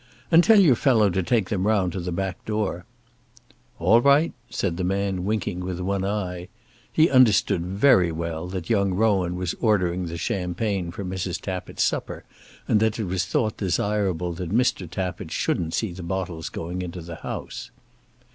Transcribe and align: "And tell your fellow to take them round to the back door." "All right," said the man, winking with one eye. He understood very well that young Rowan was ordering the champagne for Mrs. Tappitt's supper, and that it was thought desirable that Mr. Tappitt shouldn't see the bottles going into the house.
"And 0.31 0.43
tell 0.43 0.59
your 0.59 0.73
fellow 0.73 1.11
to 1.11 1.21
take 1.21 1.49
them 1.49 1.67
round 1.67 1.91
to 1.91 1.99
the 1.99 2.11
back 2.11 2.43
door." 2.43 2.85
"All 3.77 4.01
right," 4.01 4.33
said 4.49 4.77
the 4.77 4.83
man, 4.83 5.25
winking 5.25 5.59
with 5.59 5.79
one 5.79 6.03
eye. 6.03 6.47
He 6.91 7.07
understood 7.11 7.63
very 7.63 8.11
well 8.11 8.47
that 8.47 8.67
young 8.67 8.95
Rowan 8.95 9.35
was 9.35 9.53
ordering 9.61 10.07
the 10.07 10.17
champagne 10.17 10.89
for 10.89 11.05
Mrs. 11.05 11.39
Tappitt's 11.39 11.83
supper, 11.83 12.23
and 12.67 12.79
that 12.79 12.97
it 12.97 13.03
was 13.05 13.25
thought 13.25 13.57
desirable 13.57 14.33
that 14.33 14.49
Mr. 14.49 14.89
Tappitt 14.89 15.29
shouldn't 15.29 15.75
see 15.75 15.91
the 15.91 16.01
bottles 16.01 16.49
going 16.49 16.81
into 16.81 17.01
the 17.01 17.17
house. 17.17 17.69